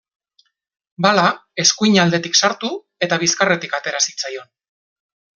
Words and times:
Bala 1.05 1.25
eskuin 1.63 1.99
aldetik 2.03 2.39
sartu 2.43 2.71
eta 3.07 3.19
bizkarretik 3.27 3.77
atera 3.81 4.01
zitzaion. 4.09 4.49